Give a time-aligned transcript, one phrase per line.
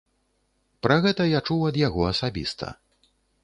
[0.87, 2.75] Пра гэта я чуў ад яго асабіста.